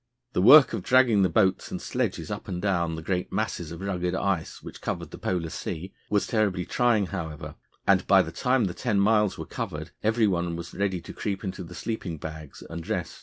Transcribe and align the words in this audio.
The 0.33 0.41
work 0.41 0.73
of 0.73 0.81
dragging 0.81 1.21
the 1.21 1.29
boats 1.29 1.69
and 1.69 1.79
sledges 1.79 2.31
up 2.31 2.47
and 2.47 2.59
down 2.59 2.95
the 2.95 3.03
great 3.03 3.31
masses 3.31 3.71
of 3.71 3.81
rugged 3.81 4.15
ice 4.15 4.63
which 4.63 4.81
covered 4.81 5.11
the 5.11 5.19
Polar 5.19 5.51
Sea 5.51 5.93
was 6.09 6.25
terribly 6.25 6.65
trying, 6.65 7.05
however, 7.05 7.53
and 7.85 8.07
by 8.07 8.23
the 8.23 8.31
time 8.31 8.65
the 8.65 8.73
ten 8.73 8.99
miles 8.99 9.37
were 9.37 9.45
covered 9.45 9.91
every 10.01 10.25
one 10.25 10.55
was 10.55 10.73
ready 10.73 11.01
to 11.01 11.13
creep 11.13 11.43
into 11.43 11.63
the 11.63 11.75
sleeping 11.75 12.17
bags 12.17 12.63
and 12.67 12.87
rest. 12.87 13.19